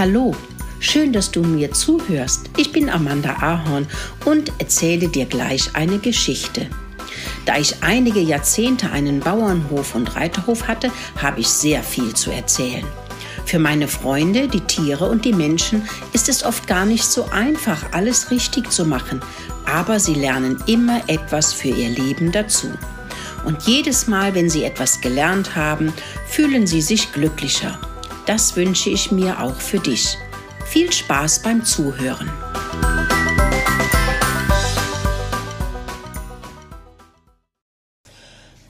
[0.00, 0.34] Hallo,
[0.78, 2.48] schön, dass du mir zuhörst.
[2.56, 3.86] Ich bin Amanda Ahorn
[4.24, 6.70] und erzähle dir gleich eine Geschichte.
[7.44, 10.90] Da ich einige Jahrzehnte einen Bauernhof und Reiterhof hatte,
[11.20, 12.86] habe ich sehr viel zu erzählen.
[13.44, 17.92] Für meine Freunde, die Tiere und die Menschen ist es oft gar nicht so einfach,
[17.92, 19.20] alles richtig zu machen,
[19.66, 22.70] aber sie lernen immer etwas für ihr Leben dazu.
[23.44, 25.92] Und jedes Mal, wenn sie etwas gelernt haben,
[26.26, 27.78] fühlen sie sich glücklicher.
[28.26, 30.16] Das wünsche ich mir auch für dich.
[30.66, 32.30] Viel Spaß beim Zuhören.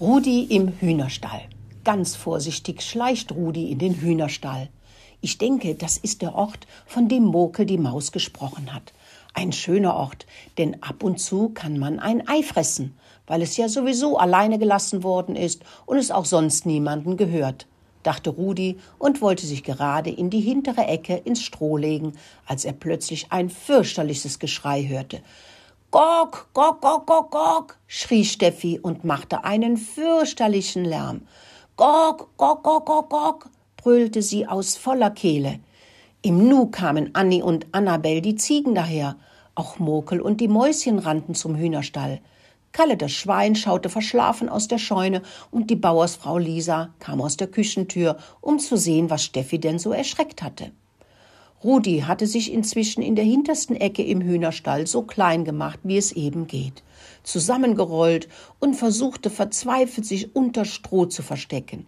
[0.00, 1.42] Rudi im Hühnerstall.
[1.84, 4.68] Ganz vorsichtig schleicht Rudi in den Hühnerstall.
[5.20, 8.92] Ich denke, das ist der Ort, von dem Mokel die Maus gesprochen hat.
[9.32, 10.26] Ein schöner Ort,
[10.58, 15.02] denn ab und zu kann man ein Ei fressen, weil es ja sowieso alleine gelassen
[15.04, 17.66] worden ist und es auch sonst niemanden gehört
[18.06, 22.12] dachte Rudi und wollte sich gerade in die hintere Ecke ins Stroh legen,
[22.46, 25.20] als er plötzlich ein fürchterliches Geschrei hörte.
[25.90, 31.22] Gok, gok, gok, gok, gok, schrie Steffi und machte einen fürchterlichen Lärm.
[31.76, 35.60] Gok, gok, gok, gok, gok, brüllte sie aus voller Kehle.
[36.22, 39.16] Im Nu kamen Anni und Annabel die Ziegen daher.
[39.54, 42.20] Auch Mokel und die Mäuschen rannten zum Hühnerstall.
[42.76, 47.46] Kalle das Schwein schaute verschlafen aus der Scheune und die Bauersfrau Lisa kam aus der
[47.46, 50.72] Küchentür, um zu sehen, was Steffi denn so erschreckt hatte.
[51.64, 56.12] Rudi hatte sich inzwischen in der hintersten Ecke im Hühnerstall so klein gemacht, wie es
[56.12, 56.82] eben geht,
[57.22, 61.86] zusammengerollt und versuchte verzweifelt, sich unter Stroh zu verstecken.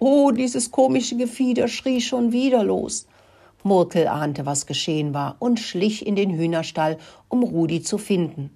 [0.00, 3.06] Oh, dieses komische Gefieder schrie schon wieder los.
[3.62, 6.98] Murkel ahnte, was geschehen war, und schlich in den Hühnerstall,
[7.28, 8.50] um Rudi zu finden.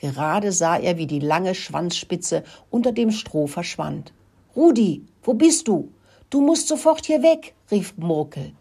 [0.00, 4.12] Gerade sah er, wie die lange Schwanzspitze unter dem Stroh verschwand.
[4.56, 5.92] Rudi, wo bist du?
[6.30, 8.52] Du musst sofort hier weg, rief Murkel.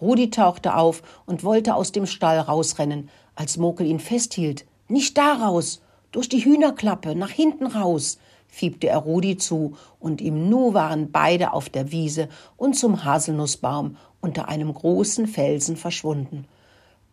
[0.00, 4.66] Rudi tauchte auf und wollte aus dem Stall rausrennen, als Murkel ihn festhielt.
[4.88, 10.50] Nicht da raus, durch die Hühnerklappe, nach hinten raus, fiebte er Rudi zu, und im
[10.50, 16.46] Nu waren beide auf der Wiese und zum Haselnussbaum unter einem großen Felsen verschwunden.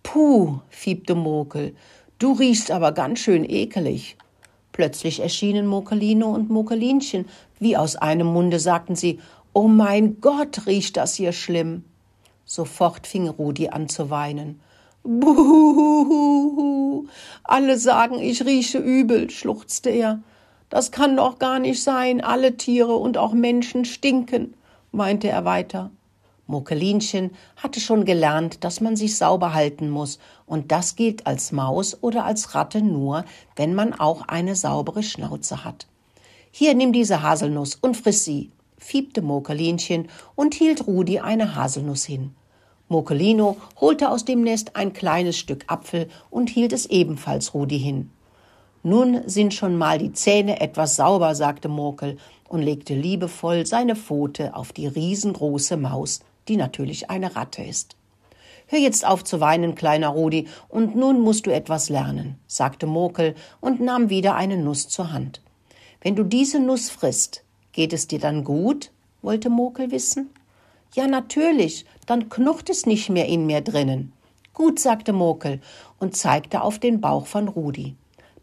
[0.04, 1.76] Puh, fiebte Murkel,
[2.20, 4.18] Du riechst aber ganz schön ekelig.
[4.74, 7.26] Plötzlich erschienen Mokelino und Mokelinchen.
[7.60, 9.20] Wie aus einem Munde sagten sie,
[9.54, 11.86] Oh mein Gott, riecht das hier schlimm.
[12.46, 14.60] Sofort fing Rudi an zu weinen.
[15.04, 16.20] Buhuhuhu.
[17.44, 20.20] Alle sagen, ich rieche übel, schluchzte er.
[20.70, 22.22] Das kann doch gar nicht sein.
[22.22, 24.56] Alle Tiere und auch Menschen stinken,
[24.92, 25.90] weinte er weiter.
[26.50, 30.18] Mokelinchen hatte schon gelernt, dass man sich sauber halten muss,
[30.48, 33.24] und das gilt als Maus oder als Ratte nur,
[33.56, 35.86] wenn man auch eine saubere Schnauze hat.
[36.50, 38.50] Hier nimm diese Haselnuss und friss sie,
[38.80, 42.34] fiebte Mokelinchen und hielt Rudi eine Haselnuss hin.
[42.88, 48.10] Mokelino holte aus dem Nest ein kleines Stück Apfel und hielt es ebenfalls Rudi hin.
[48.82, 52.18] Nun sind schon mal die Zähne etwas sauber, sagte Mokel
[52.48, 57.96] und legte liebevoll seine Pfote auf die riesengroße Maus, die natürlich eine Ratte ist.
[58.68, 63.36] Hör jetzt auf zu weinen, kleiner Rudi, und nun musst du etwas lernen, sagte Mokel
[63.62, 65.42] und nahm wieder eine Nuss zur Hand.
[66.02, 68.92] Wenn du diese Nuss frisst, geht es dir dann gut?
[69.22, 70.30] wollte Mokel wissen.
[70.94, 74.14] Ja, natürlich, dann knucht es nicht mehr in mir drinnen.
[74.54, 75.62] Gut, sagte Mokel
[76.00, 77.96] und zeigte auf den Bauch von Rudi.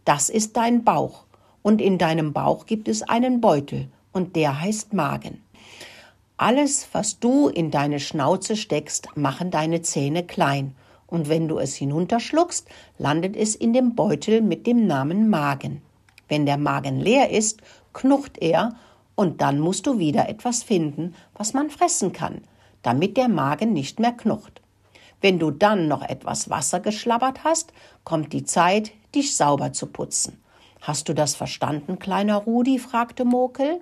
[0.04, 1.24] Das ist dein Bauch,
[1.62, 5.42] und in deinem Bauch gibt es einen Beutel, und der heißt Magen.
[6.38, 10.74] Alles, was du in deine Schnauze steckst, machen deine Zähne klein,
[11.06, 15.80] und wenn du es hinunterschluckst, landet es in dem Beutel mit dem Namen Magen.
[16.28, 17.62] Wenn der Magen leer ist,
[17.94, 18.74] knucht er,
[19.14, 22.42] und dann musst du wieder etwas finden, was man fressen kann,
[22.82, 24.60] damit der Magen nicht mehr knucht.
[25.22, 27.72] Wenn du dann noch etwas Wasser geschlabbert hast,
[28.04, 30.38] kommt die Zeit, dich sauber zu putzen.
[30.82, 32.78] Hast du das verstanden, kleiner Rudi?
[32.78, 33.80] fragte Mokel.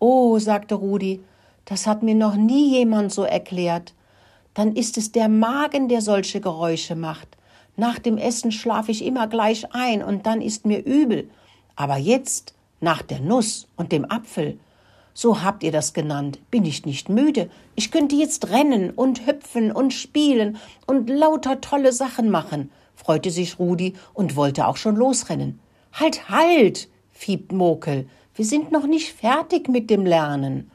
[0.00, 1.22] Oh, sagte Rudi,
[1.64, 3.94] das hat mir noch nie jemand so erklärt.
[4.54, 7.28] Dann ist es der Magen, der solche Geräusche macht.
[7.76, 11.30] Nach dem Essen schlafe ich immer gleich ein und dann ist mir übel.
[11.76, 14.58] Aber jetzt, nach der Nuss und dem Apfel,
[15.14, 17.50] so habt ihr das genannt, bin ich nicht müde.
[17.74, 23.58] Ich könnte jetzt rennen und hüpfen und spielen und lauter tolle Sachen machen, freute sich
[23.58, 25.58] Rudi und wollte auch schon losrennen.
[25.92, 30.70] Halt, halt, fiebt Mokel, wir sind noch nicht fertig mit dem Lernen.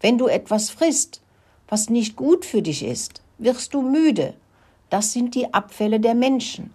[0.00, 1.20] Wenn du etwas frisst,
[1.68, 4.34] was nicht gut für dich ist, wirst du müde.
[4.88, 6.70] Das sind die Abfälle der Menschen.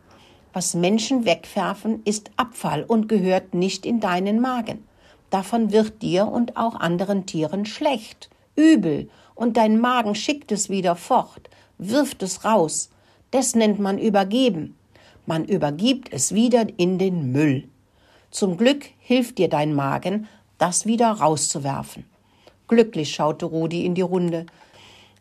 [0.53, 4.85] Was Menschen wegwerfen, ist Abfall und gehört nicht in deinen Magen.
[5.29, 10.95] Davon wird dir und auch anderen Tieren schlecht, übel, und dein Magen schickt es wieder
[10.95, 12.89] fort, wirft es raus.
[13.31, 14.77] Das nennt man übergeben.
[15.25, 17.67] Man übergibt es wieder in den Müll.
[18.31, 22.05] Zum Glück hilft dir dein Magen, das wieder rauszuwerfen.
[22.67, 24.45] Glücklich schaute Rudi in die Runde.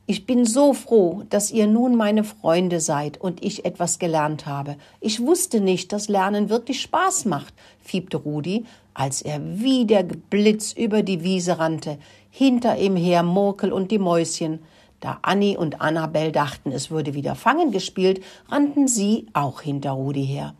[0.06, 4.76] Ich bin so froh, dass ihr nun meine Freunde seid und ich etwas gelernt habe.
[5.00, 10.72] Ich wusste nicht, dass Lernen wirklich Spaß macht, fiebte Rudi, als er wie der Blitz
[10.72, 11.98] über die Wiese rannte,
[12.30, 14.60] hinter ihm her Murkel und die Mäuschen.
[15.00, 20.26] Da Annie und Annabel dachten, es würde wieder Fangen gespielt, rannten sie auch hinter Rudi
[20.26, 20.54] her.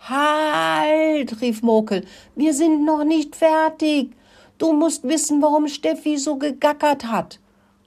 [0.00, 2.04] Halt, rief Murkel,
[2.36, 4.12] wir sind noch nicht fertig.
[4.58, 7.38] Du musst wissen, warum Steffi so gegackert hat.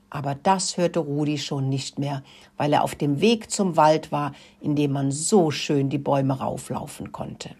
[0.09, 2.23] Aber das hörte Rudi schon nicht mehr,
[2.57, 6.39] weil er auf dem Weg zum Wald war, in dem man so schön die Bäume
[6.39, 7.51] rauflaufen konnte.